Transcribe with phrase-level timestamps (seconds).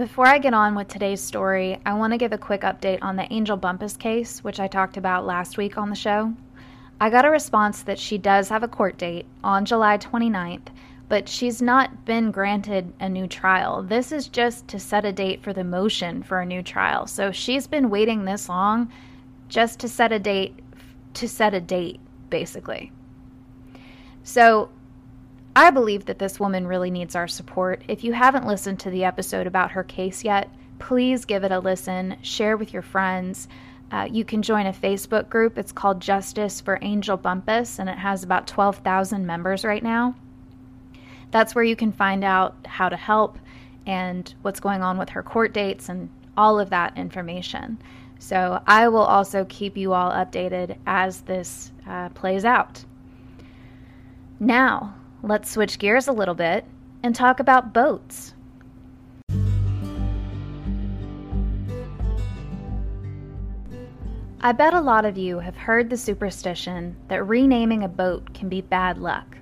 [0.00, 3.16] Before I get on with today's story, I want to give a quick update on
[3.16, 6.32] the Angel Bumpus case, which I talked about last week on the show.
[6.98, 10.68] I got a response that she does have a court date on July 29th,
[11.10, 13.82] but she's not been granted a new trial.
[13.82, 17.06] This is just to set a date for the motion for a new trial.
[17.06, 18.90] So she's been waiting this long
[19.50, 20.58] just to set a date
[21.12, 22.90] to set a date, basically.
[24.22, 24.70] So
[25.56, 27.82] I believe that this woman really needs our support.
[27.88, 31.58] If you haven't listened to the episode about her case yet, please give it a
[31.58, 33.48] listen, share with your friends.
[33.90, 35.58] Uh, you can join a Facebook group.
[35.58, 40.14] It's called Justice for Angel Bumpus, and it has about 12,000 members right now.
[41.32, 43.38] That's where you can find out how to help
[43.86, 47.78] and what's going on with her court dates and all of that information.
[48.20, 52.84] So I will also keep you all updated as this uh, plays out.
[54.38, 56.64] Now, let's switch gears a little bit
[57.02, 58.34] and talk about boats.
[64.42, 68.48] I bet a lot of you have heard the superstition that renaming a boat can
[68.48, 69.36] be bad luck.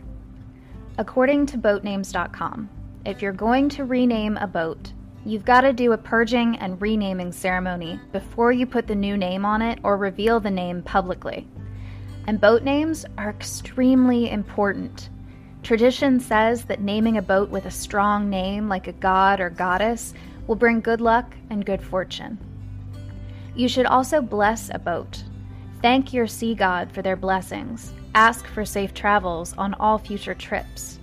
[0.99, 2.69] According to boatnames.com,
[3.05, 4.93] if you're going to rename a boat,
[5.25, 9.45] you've got to do a purging and renaming ceremony before you put the new name
[9.45, 11.47] on it or reveal the name publicly.
[12.27, 15.11] And boat names are extremely important
[15.69, 20.15] Tradition says that naming a boat with a strong name, like a god or goddess,
[20.47, 22.39] will bring good luck and good fortune.
[23.55, 25.23] You should also bless a boat.
[25.83, 27.93] Thank your sea god for their blessings.
[28.15, 31.01] Ask for safe travels on all future trips.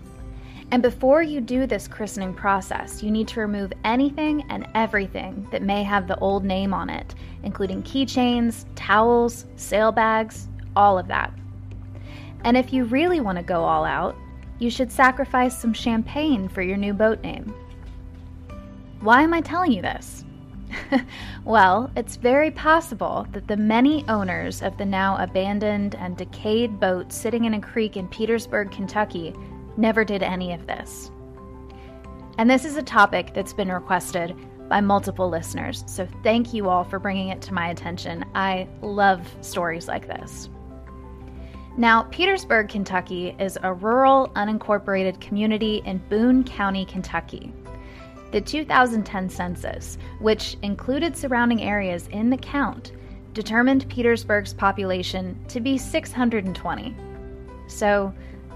[0.72, 5.62] And before you do this christening process, you need to remove anything and everything that
[5.62, 11.32] may have the old name on it, including keychains, towels, sail bags, all of that.
[12.44, 14.16] And if you really want to go all out,
[14.60, 17.54] you should sacrifice some champagne for your new boat name.
[19.02, 20.24] Why am I telling you this?
[21.46, 27.12] well, it's very possible that the many owners of the now abandoned and decayed boat
[27.12, 29.34] sitting in a creek in Petersburg, Kentucky,
[29.78, 31.12] never did any of this.
[32.38, 34.36] And this is a topic that's been requested
[34.68, 38.26] by multiple listeners, so thank you all for bringing it to my attention.
[38.34, 40.50] I love stories like this.
[41.78, 47.52] Now, Petersburg, Kentucky is a rural, unincorporated community in Boone County, Kentucky.
[48.32, 52.94] The 2010 census, which included surrounding areas in the count,
[53.34, 56.96] determined Petersburg's population to be 620.
[57.68, 58.14] So,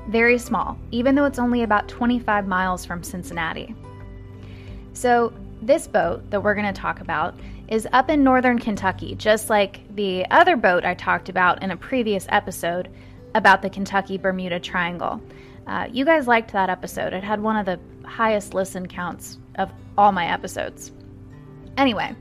[0.08, 3.76] very small, even though it's only about 25 miles from Cincinnati.
[4.94, 7.38] So, this boat that we're going to talk about
[7.68, 11.78] is up in northern Kentucky, just like the other boat I talked about in a
[11.78, 12.90] previous episode,
[13.36, 15.22] about the Kentucky Bermuda Triangle.
[15.68, 17.14] Uh, you guys liked that episode.
[17.14, 20.92] It had one of the highest listen counts of all my episodes.
[21.78, 22.16] Anyway,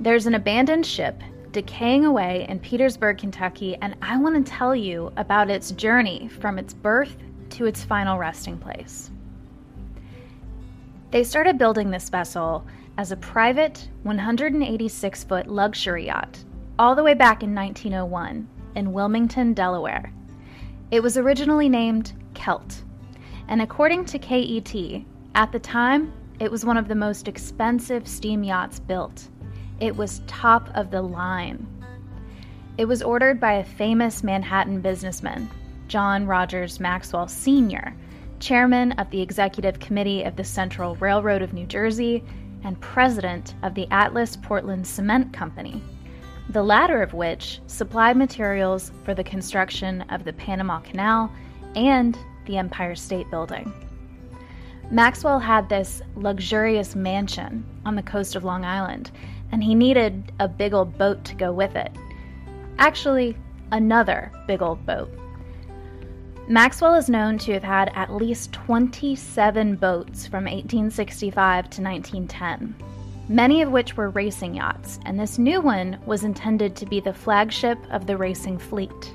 [0.00, 1.22] there's an abandoned ship
[1.52, 6.58] decaying away in Petersburg, Kentucky, and I want to tell you about its journey from
[6.58, 7.16] its birth
[7.50, 9.10] to its final resting place.
[11.10, 12.66] They started building this vessel
[12.98, 16.42] as a private 186 foot luxury yacht
[16.78, 20.12] all the way back in 1901 in Wilmington, Delaware.
[20.90, 22.84] It was originally named Celt,
[23.48, 25.02] and according to KET,
[25.34, 29.28] at the time, it was one of the most expensive steam yachts built.
[29.80, 31.66] It was top of the line.
[32.78, 35.50] It was ordered by a famous Manhattan businessman,
[35.88, 37.92] John Rogers Maxwell Sr.,
[38.38, 42.22] chairman of the executive committee of the Central Railroad of New Jersey
[42.62, 45.82] and president of the Atlas Portland Cement Company
[46.50, 51.32] the latter of which supplied materials for the construction of the Panama Canal
[51.74, 53.72] and the Empire State Building.
[54.90, 59.10] Maxwell had this luxurious mansion on the coast of Long Island,
[59.50, 61.90] and he needed a big old boat to go with it.
[62.78, 63.36] Actually,
[63.72, 65.10] another big old boat.
[66.48, 72.95] Maxwell is known to have had at least 27 boats from 1865 to 1910
[73.28, 77.12] many of which were racing yachts, and this new one was intended to be the
[77.12, 79.14] flagship of the racing fleet.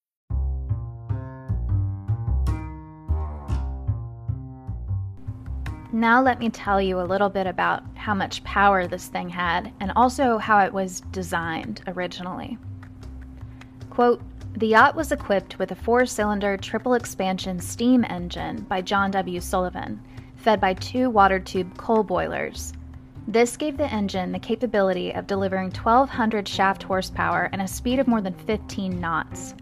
[5.93, 9.73] Now, let me tell you a little bit about how much power this thing had
[9.81, 12.57] and also how it was designed originally.
[13.89, 14.21] Quote,
[14.55, 19.41] the yacht was equipped with a four cylinder triple expansion steam engine by John W.
[19.41, 20.01] Sullivan,
[20.37, 22.71] fed by two water tube coal boilers.
[23.27, 28.07] This gave the engine the capability of delivering 1,200 shaft horsepower and a speed of
[28.07, 29.55] more than 15 knots.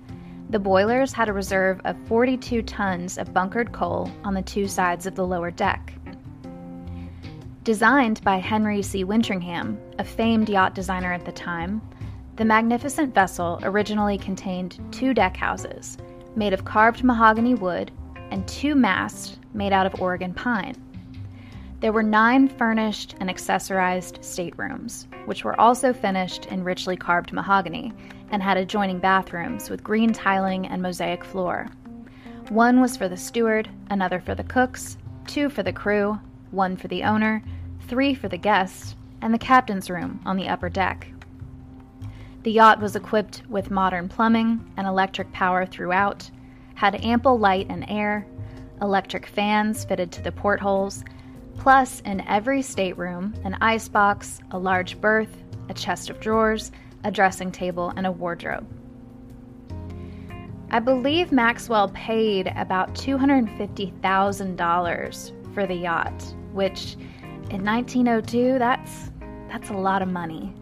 [0.49, 5.05] The boilers had a reserve of 42 tons of bunkered coal on the two sides
[5.05, 5.93] of the lower deck.
[7.63, 9.03] Designed by Henry C.
[9.03, 11.81] Winteringham, a famed yacht designer at the time,
[12.37, 15.97] the magnificent vessel originally contained two deck houses,
[16.37, 17.91] made of carved mahogany wood,
[18.31, 20.73] and two masts made out of Oregon pine.
[21.81, 27.91] There were nine furnished and accessorized staterooms, which were also finished in richly carved mahogany
[28.31, 31.67] and had adjoining bathrooms with green tiling and mosaic floor.
[32.47, 34.97] One was for the steward, another for the cooks,
[35.27, 36.19] two for the crew,
[36.51, 37.43] one for the owner,
[37.87, 41.07] three for the guests, and the captain's room on the upper deck.
[42.43, 46.31] The yacht was equipped with modern plumbing and electric power throughout,
[46.75, 48.25] had ample light and air,
[48.81, 51.03] electric fans fitted to the portholes,
[51.57, 56.71] plus in every stateroom an icebox, a large berth, a chest of drawers,
[57.03, 58.65] a dressing table, and a wardrobe.
[60.71, 66.95] I believe Maxwell paid about $250,000 for the yacht, which
[67.49, 69.11] in 1902, that's,
[69.47, 70.53] that's a lot of money.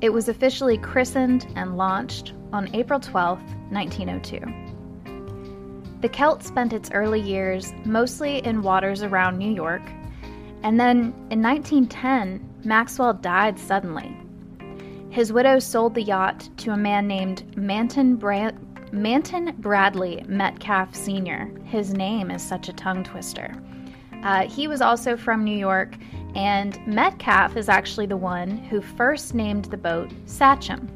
[0.00, 3.38] It was officially christened and launched on April 12,
[3.70, 4.68] 1902.
[6.00, 9.82] The Celt spent its early years mostly in waters around New York,
[10.62, 14.16] and then in 1910, Maxwell died suddenly.
[15.10, 18.20] His widow sold the yacht to a man named Manton,
[18.92, 21.50] Manton Bradley Metcalf Sr.
[21.64, 23.54] His name is such a tongue twister.
[24.22, 25.94] Uh, he was also from New York,
[26.34, 30.88] and Metcalf is actually the one who first named the boat Sachem.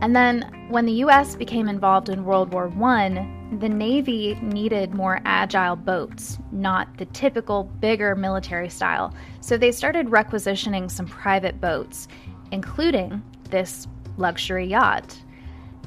[0.00, 1.34] And then, when the U.S.
[1.34, 3.26] became involved in World War I,
[3.58, 9.14] the Navy needed more agile boats, not the typical bigger military style.
[9.40, 12.08] So they started requisitioning some private boats,
[12.50, 13.86] including this
[14.18, 15.16] luxury yacht.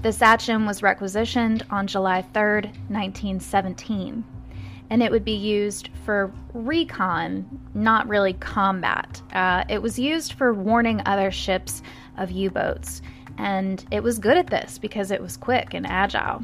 [0.01, 4.23] The Sachem was requisitioned on July 3, 1917
[4.89, 9.21] and it would be used for recon, not really combat.
[9.33, 11.81] Uh, it was used for warning other ships
[12.17, 13.01] of U boats,
[13.37, 16.43] and it was good at this because it was quick and agile.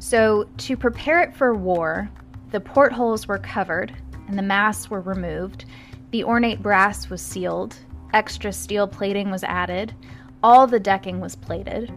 [0.00, 2.08] So, to prepare it for war,
[2.50, 3.92] the portholes were covered
[4.28, 5.64] and the masts were removed,
[6.10, 7.76] the ornate brass was sealed,
[8.12, 9.94] extra steel plating was added,
[10.42, 11.90] all the decking was plated.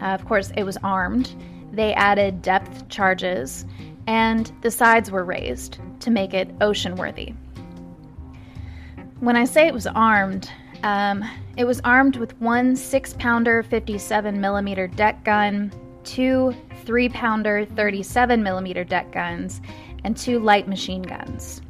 [0.00, 1.34] Uh, of course, it was armed.
[1.72, 3.64] They added depth charges
[4.06, 7.34] and the sides were raised to make it ocean worthy.
[9.20, 10.50] When I say it was armed,
[10.82, 11.24] um,
[11.56, 15.72] it was armed with one six pounder 57 millimeter deck gun,
[16.04, 16.54] two
[16.84, 19.60] three pounder 37 millimeter deck guns,
[20.04, 21.62] and two light machine guns.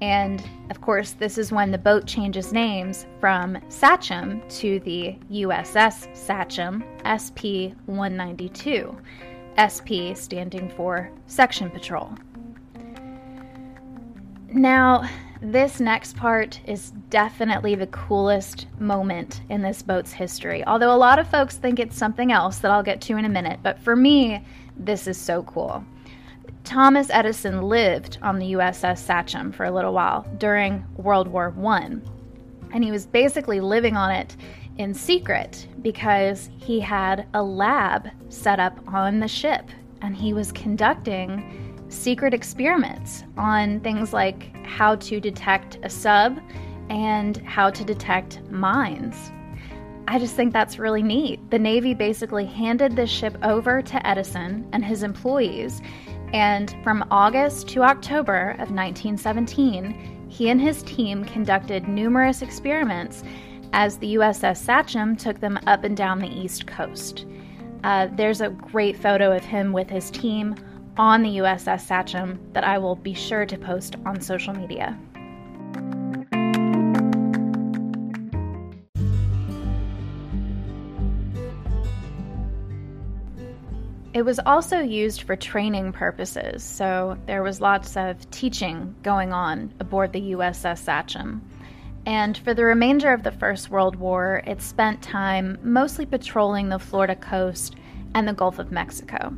[0.00, 6.16] And of course, this is when the boat changes names from Sachem to the USS
[6.16, 8.96] Sachem SP 192.
[9.60, 12.14] SP standing for Section Patrol.
[14.52, 15.08] Now,
[15.42, 20.64] this next part is definitely the coolest moment in this boat's history.
[20.66, 23.28] Although a lot of folks think it's something else that I'll get to in a
[23.28, 24.44] minute, but for me,
[24.76, 25.84] this is so cool.
[26.64, 31.96] Thomas Edison lived on the USS Sachem for a little while during World War I,
[32.72, 34.36] and he was basically living on it
[34.80, 39.68] in secret because he had a lab set up on the ship
[40.00, 46.40] and he was conducting secret experiments on things like how to detect a sub
[46.88, 49.30] and how to detect mines.
[50.08, 51.50] I just think that's really neat.
[51.50, 55.82] The Navy basically handed this ship over to Edison and his employees,
[56.32, 63.24] and from August to October of 1917, he and his team conducted numerous experiments
[63.72, 67.26] as the USS Sachem took them up and down the East Coast.
[67.84, 70.54] Uh, there's a great photo of him with his team
[70.96, 74.98] on the USS Sachem that I will be sure to post on social media.
[84.12, 89.72] It was also used for training purposes, so there was lots of teaching going on
[89.78, 91.40] aboard the USS Sachem.
[92.06, 96.78] And for the remainder of the First World War, it spent time mostly patrolling the
[96.78, 97.76] Florida coast
[98.14, 99.36] and the Gulf of Mexico.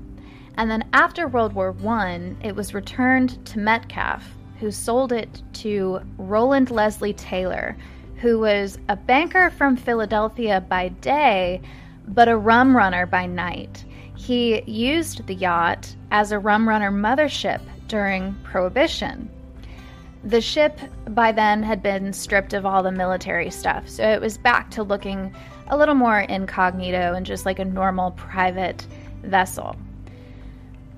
[0.56, 4.24] And then after World War I, it was returned to Metcalf,
[4.60, 7.76] who sold it to Roland Leslie Taylor,
[8.16, 11.60] who was a banker from Philadelphia by day,
[12.06, 13.84] but a rum runner by night.
[14.16, 19.28] He used the yacht as a rum runner mothership during Prohibition.
[20.24, 24.38] The ship by then had been stripped of all the military stuff, so it was
[24.38, 25.34] back to looking
[25.68, 28.86] a little more incognito and just like a normal private
[29.22, 29.74] vessel.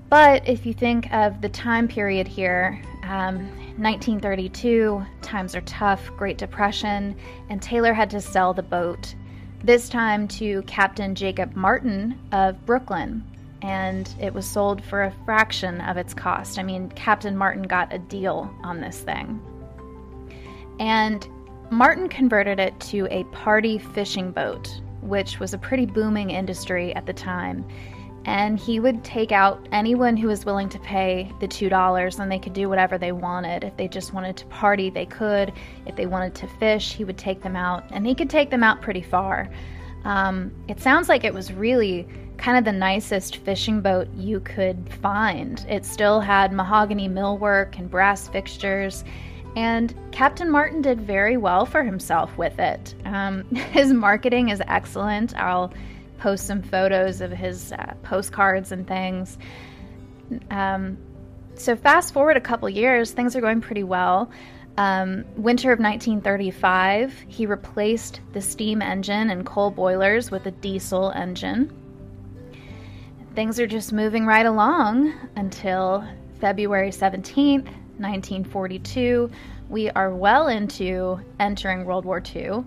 [0.09, 6.37] But if you think of the time period here, um, 1932, times are tough, Great
[6.37, 7.15] Depression,
[7.49, 9.15] and Taylor had to sell the boat,
[9.63, 13.23] this time to Captain Jacob Martin of Brooklyn,
[13.65, 16.59] and it was sold for a fraction of its cost.
[16.59, 19.41] I mean, Captain Martin got a deal on this thing.
[20.79, 21.27] And
[21.71, 27.07] Martin converted it to a party fishing boat, which was a pretty booming industry at
[27.07, 27.65] the time.
[28.25, 32.39] And he would take out anyone who was willing to pay the $2 and they
[32.39, 33.63] could do whatever they wanted.
[33.63, 35.51] If they just wanted to party, they could.
[35.87, 37.83] If they wanted to fish, he would take them out.
[37.89, 39.49] And he could take them out pretty far.
[40.05, 42.07] Um, it sounds like it was really
[42.37, 45.65] kind of the nicest fishing boat you could find.
[45.67, 49.03] It still had mahogany millwork and brass fixtures,
[49.55, 52.93] and Captain Martin did very well for himself with it.
[53.05, 55.35] Um, his marketing is excellent.
[55.35, 55.73] I'll
[56.19, 59.37] post some photos of his uh, postcards and things.
[60.51, 60.97] Um,
[61.55, 64.29] so, fast forward a couple years, things are going pretty well.
[64.77, 71.11] Um, winter of 1935, he replaced the steam engine and coal boilers with a diesel
[71.11, 71.71] engine
[73.35, 76.07] things are just moving right along until
[76.39, 77.65] February 17th,
[77.97, 79.29] 1942.
[79.69, 82.63] We are well into entering World War II.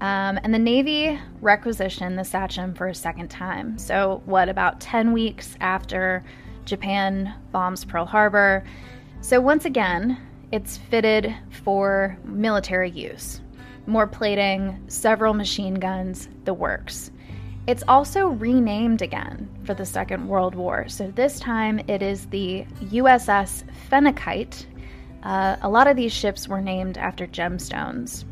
[0.00, 3.78] Um, and the Navy requisitioned the Sachem for a second time.
[3.78, 6.24] So, what, about 10 weeks after
[6.64, 8.64] Japan bombs Pearl Harbor?
[9.20, 10.18] So, once again,
[10.52, 13.40] it's fitted for military use.
[13.86, 17.10] More plating, several machine guns, the works.
[17.66, 20.88] It's also renamed again for the Second World War.
[20.88, 24.64] So this time it is the USS Phenakite.
[25.22, 28.24] Uh, a lot of these ships were named after gemstones.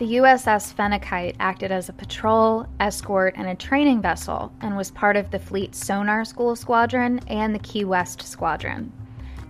[0.00, 5.14] The USS Phenakite acted as a patrol, escort, and a training vessel and was part
[5.14, 8.94] of the fleet's sonar school squadron and the Key West squadron.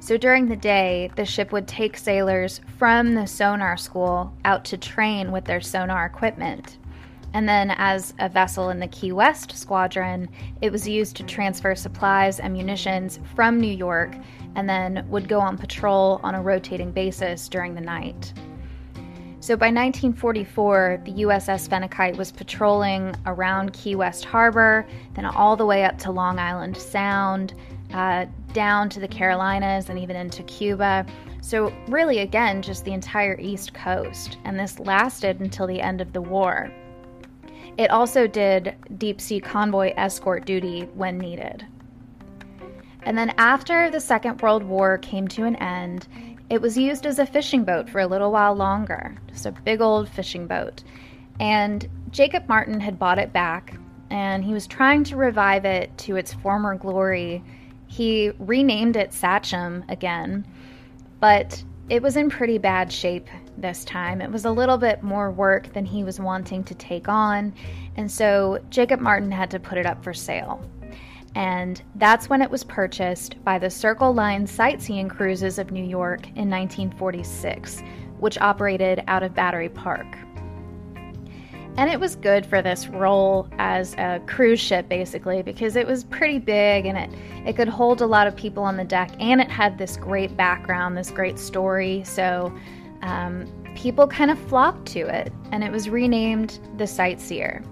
[0.00, 4.76] So during the day, the ship would take sailors from the sonar school out to
[4.76, 6.78] train with their sonar equipment.
[7.33, 10.28] And then, as a vessel in the Key West squadron,
[10.61, 14.16] it was used to transfer supplies and munitions from New York
[14.57, 18.33] and then would go on patrol on a rotating basis during the night.
[19.42, 25.64] So by 1944, the USS Phenakite was patrolling around Key West Harbor, then all the
[25.64, 27.54] way up to Long Island Sound,
[27.94, 31.06] uh, down to the Carolinas and even into Cuba.
[31.40, 34.37] So, really, again, just the entire East Coast.
[34.44, 36.70] And this lasted until the end of the war.
[37.78, 41.66] It also did deep sea convoy escort duty when needed.
[43.04, 46.06] And then, after the Second World War came to an end,
[46.50, 49.80] it was used as a fishing boat for a little while longer, just a big
[49.80, 50.83] old fishing boat.
[51.38, 53.78] And Jacob Martin had bought it back,
[54.11, 57.42] and he was trying to revive it to its former glory
[57.90, 60.47] he renamed it Sachem again,
[61.19, 63.26] but it was in pretty bad shape
[63.59, 64.21] this time.
[64.21, 67.52] It was a little bit more work than he was wanting to take on,
[67.97, 70.64] and so Jacob Martin had to put it up for sale.
[71.34, 76.26] And that's when it was purchased by the Circle Line Sightseeing Cruises of New York
[76.28, 77.82] in 1946,
[78.18, 80.06] which operated out of Battery Park.
[81.76, 86.04] And it was good for this role as a cruise ship, basically, because it was
[86.04, 87.10] pretty big and it,
[87.46, 89.12] it could hold a lot of people on the deck.
[89.20, 92.02] And it had this great background, this great story.
[92.04, 92.52] So
[93.02, 93.46] um,
[93.76, 95.32] people kind of flocked to it.
[95.52, 97.62] And it was renamed the Sightseer.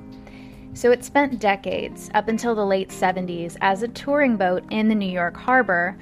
[0.75, 4.95] So it spent decades, up until the late 70s, as a touring boat in the
[4.95, 5.99] New York harbor.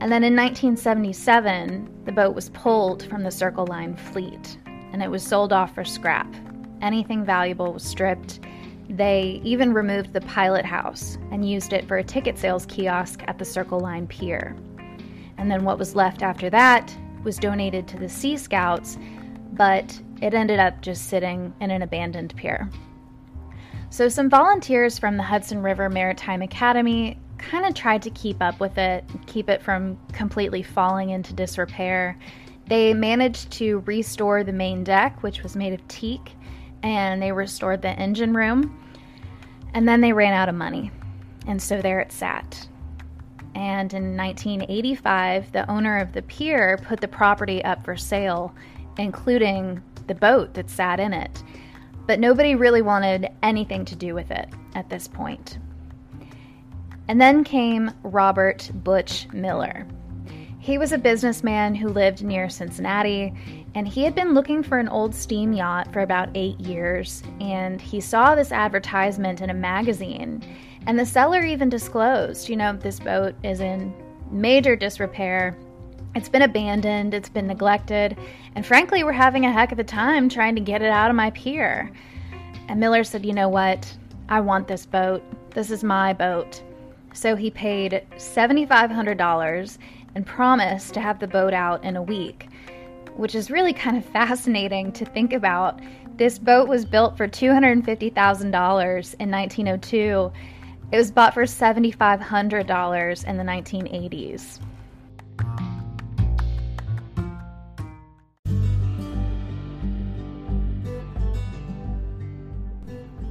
[0.00, 4.58] And then in 1977, the boat was pulled from the Circle Line fleet
[4.92, 6.34] and it was sold off for scrap
[6.82, 8.40] anything valuable was stripped.
[8.88, 13.38] They even removed the pilot house and used it for a ticket sales kiosk at
[13.38, 14.56] the Circle Line Pier.
[15.38, 18.98] And then what was left after that was donated to the Sea Scouts,
[19.52, 22.68] but it ended up just sitting in an abandoned pier.
[23.92, 28.60] So, some volunteers from the Hudson River Maritime Academy kind of tried to keep up
[28.60, 32.16] with it, keep it from completely falling into disrepair.
[32.68, 36.34] They managed to restore the main deck, which was made of teak,
[36.84, 38.80] and they restored the engine room.
[39.74, 40.92] And then they ran out of money.
[41.48, 42.68] And so there it sat.
[43.56, 48.54] And in 1985, the owner of the pier put the property up for sale,
[48.98, 51.42] including the boat that sat in it.
[52.10, 55.60] But nobody really wanted anything to do with it at this point.
[57.06, 59.86] And then came Robert Butch Miller.
[60.58, 63.32] He was a businessman who lived near Cincinnati,
[63.76, 67.22] and he had been looking for an old steam yacht for about eight years.
[67.40, 70.42] And he saw this advertisement in a magazine,
[70.88, 73.94] and the seller even disclosed, you know, this boat is in
[74.32, 75.56] major disrepair.
[76.12, 78.18] It's been abandoned, it's been neglected,
[78.56, 81.14] and frankly, we're having a heck of a time trying to get it out of
[81.14, 81.90] my pier.
[82.68, 83.96] And Miller said, You know what?
[84.28, 85.22] I want this boat.
[85.50, 86.62] This is my boat.
[87.12, 89.78] So he paid $7,500
[90.16, 92.48] and promised to have the boat out in a week,
[93.14, 95.80] which is really kind of fascinating to think about.
[96.16, 100.32] This boat was built for $250,000 in 1902.
[100.92, 104.58] It was bought for $7,500 in the 1980s.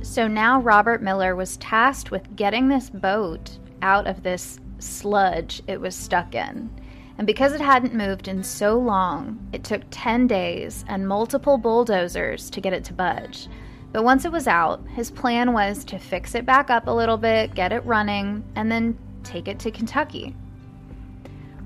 [0.10, 5.80] So now Robert Miller was tasked with getting this boat out of this sludge it
[5.80, 6.72] was stuck in.
[7.20, 12.50] And because it hadn't moved in so long, it took 10 days and multiple bulldozers
[12.50, 13.50] to get it to budge.
[13.92, 17.18] But once it was out, his plan was to fix it back up a little
[17.18, 20.36] bit, get it running, and then take it to Kentucky.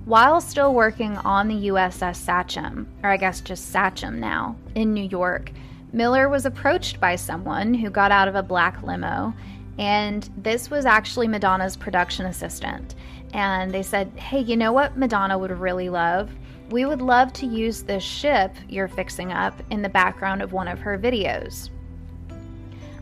[0.04, 5.08] While still working on the USS Sachem, or I guess just Sachem now, in New
[5.08, 5.54] York,
[5.94, 9.34] Miller was approached by someone who got out of a black limo
[9.78, 12.96] and this was actually Madonna's production assistant.
[13.34, 16.30] And they said, Hey, you know what Madonna would really love?
[16.70, 20.68] We would love to use this ship you're fixing up in the background of one
[20.68, 21.70] of her videos.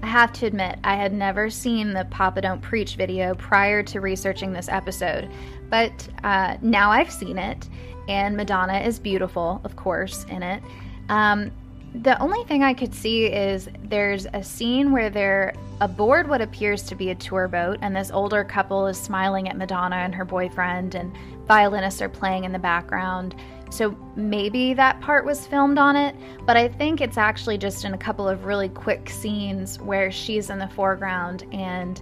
[0.04, 4.02] I have to admit, I had never seen the Papa Don't Preach video prior to
[4.02, 5.30] researching this episode,
[5.70, 7.70] but uh, now I've seen it,
[8.08, 10.63] and Madonna is beautiful, of course, in it.
[11.10, 11.52] Um,
[11.94, 16.84] the only thing I could see is there's a scene where they're aboard what appears
[16.84, 20.24] to be a tour boat, and this older couple is smiling at Madonna and her
[20.24, 21.16] boyfriend, and
[21.48, 23.36] violinists are playing in the background.
[23.72, 27.94] So maybe that part was filmed on it, but I think it's actually just in
[27.94, 32.02] a couple of really quick scenes where she's in the foreground and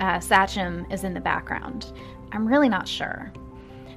[0.00, 1.92] uh, Sachem is in the background.
[2.32, 3.32] I'm really not sure.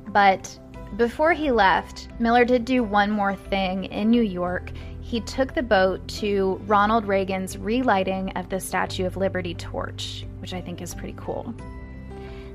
[0.07, 0.59] But
[0.97, 4.71] before he left, Miller did do one more thing in New York
[5.11, 10.53] he took the boat to Ronald Reagan's relighting of the Statue of Liberty torch, which
[10.53, 11.53] I think is pretty cool.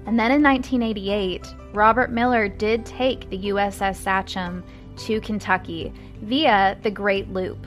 [0.06, 4.64] And then in 1988, Robert Miller did take the USS Sachem
[4.96, 5.92] to Kentucky
[6.22, 7.66] via the Great Loop,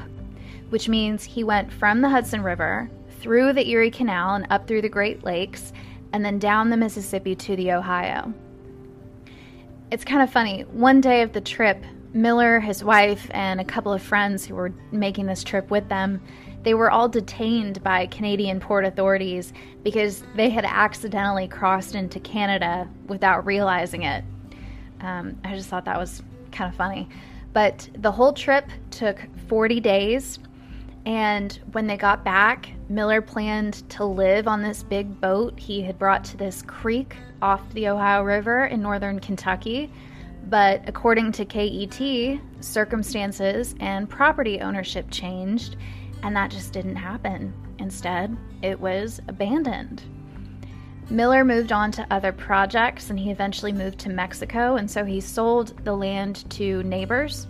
[0.69, 4.82] which means he went from the Hudson River through the Erie Canal and up through
[4.82, 5.71] the Great Lakes
[6.13, 8.34] and then down the Mississippi to the Ohio.
[9.91, 10.63] It's kind of funny.
[10.63, 14.74] One day of the trip, Miller, his wife, and a couple of friends who were
[14.91, 16.22] making this trip with them,
[16.63, 22.89] they were all detained by Canadian port authorities because they had accidentally crossed into Canada
[23.08, 24.24] without realizing it.
[25.02, 27.08] Um, I just thought that was kind of funny.
[27.54, 30.39] But the whole trip took 40 days,
[31.06, 35.98] and when they got back, Miller planned to live on this big boat he had
[35.98, 39.91] brought to this creek off the Ohio River in northern Kentucky
[40.50, 45.76] but according to KET, circumstances and property ownership changed,
[46.24, 47.54] and that just didn't happen.
[47.78, 50.04] Instead, it was abandoned.
[51.10, 55.22] Miller moved on to other projects and he eventually moved to Mexico, and so he
[55.22, 57.48] sold the land to neighbors.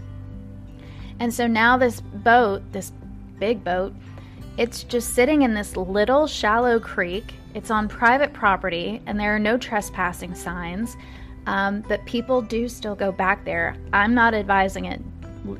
[1.20, 2.94] And so now, this boat, this
[3.40, 3.94] big boat,
[4.58, 7.34] it's just sitting in this little shallow creek.
[7.54, 10.96] It's on private property, and there are no trespassing signs.
[11.50, 13.76] Um, but people do still go back there.
[13.92, 15.02] I'm not advising it.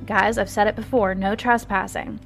[0.06, 2.20] Guys, I've said it before no trespassing.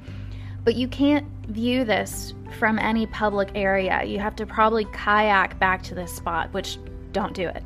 [0.64, 4.04] But you can't view this from any public area.
[4.04, 6.76] You have to probably kayak back to this spot, which
[7.12, 7.62] don't do it.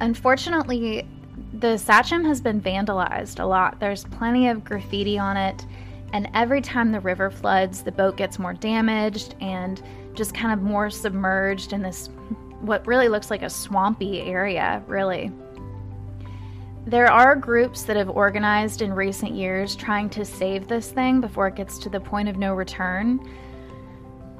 [0.00, 1.06] Unfortunately,
[1.52, 3.78] the Sachem has been vandalized a lot.
[3.78, 5.66] There's plenty of graffiti on it,
[6.14, 9.82] and every time the river floods, the boat gets more damaged and
[10.14, 12.08] just kind of more submerged in this
[12.62, 15.30] what really looks like a swampy area, really.
[16.86, 21.46] There are groups that have organized in recent years trying to save this thing before
[21.48, 23.20] it gets to the point of no return.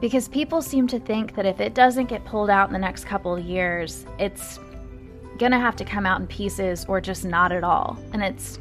[0.00, 3.04] Because people seem to think that if it doesn't get pulled out in the next
[3.04, 4.58] couple of years, it's
[5.38, 7.96] gonna have to come out in pieces or just not at all.
[8.12, 8.58] And it's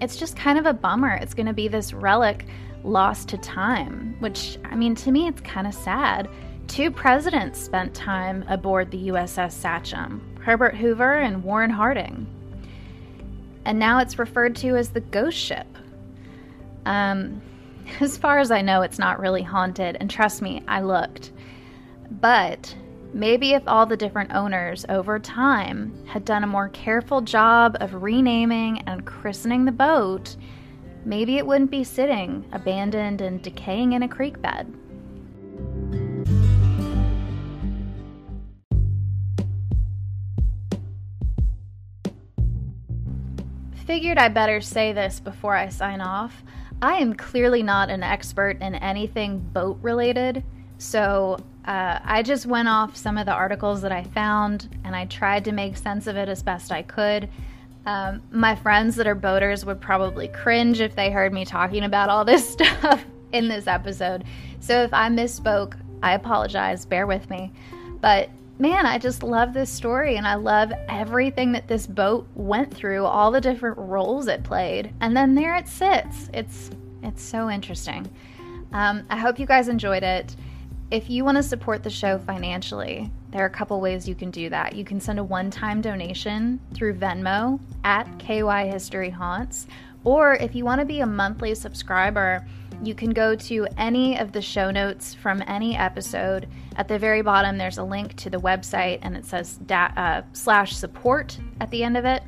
[0.00, 1.14] it's just kind of a bummer.
[1.14, 2.46] It's gonna be this relic
[2.84, 6.28] lost to time, which, I mean, to me, it's kind of sad.
[6.68, 12.26] Two presidents spent time aboard the USS Sachem Herbert Hoover and Warren Harding.
[13.64, 15.66] And now it's referred to as the ghost ship.
[16.84, 17.40] Um,
[18.00, 21.32] as far as I know, it's not really haunted, and trust me, I looked.
[22.10, 22.74] But
[23.12, 28.02] maybe if all the different owners over time had done a more careful job of
[28.02, 30.36] renaming and christening the boat,
[31.04, 34.72] maybe it wouldn't be sitting abandoned and decaying in a creek bed.
[43.86, 46.42] Figured I better say this before I sign off.
[46.82, 50.44] I am clearly not an expert in anything boat related,
[50.78, 55.06] so uh, I just went off some of the articles that I found and I
[55.06, 57.28] tried to make sense of it as best I could.
[57.86, 62.08] Um, my friends that are boaters would probably cringe if they heard me talking about
[62.08, 64.24] all this stuff in this episode.
[64.60, 66.84] So if I misspoke, I apologize.
[66.84, 67.52] Bear with me.
[68.00, 72.72] But man, I just love this story and I love everything that this boat went
[72.72, 74.92] through, all the different roles it played.
[75.00, 76.30] And then there it sits.
[76.32, 76.70] It's
[77.02, 78.10] it's so interesting.
[78.72, 80.34] Um, I hope you guys enjoyed it.
[80.90, 84.30] If you want to support the show financially, there are a couple ways you can
[84.30, 84.74] do that.
[84.74, 89.66] You can send a one time donation through Venmo at KY History Haunts,
[90.04, 92.46] or if you want to be a monthly subscriber,
[92.82, 96.48] you can go to any of the show notes from any episode.
[96.76, 100.22] At the very bottom, there's a link to the website and it says da- uh,
[100.32, 102.22] slash support at the end of it.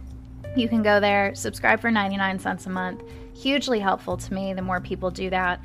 [0.56, 3.02] You can go there, subscribe for 99 cents a month.
[3.34, 5.60] Hugely helpful to me the more people do that.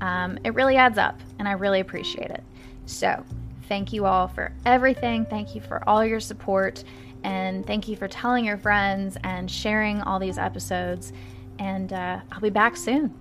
[0.00, 2.42] Um, it really adds up and I really appreciate it.
[2.86, 3.24] So,
[3.68, 5.24] thank you all for everything.
[5.24, 6.84] Thank you for all your support.
[7.22, 11.12] And thank you for telling your friends and sharing all these episodes.
[11.58, 13.14] And uh, I'll be back soon.